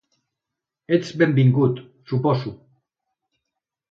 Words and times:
Ets 0.97 1.11
benvingut, 1.23 1.83
suposo. 2.13 2.55